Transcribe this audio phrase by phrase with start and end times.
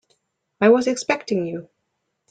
[0.61, 1.69] I was expecting you.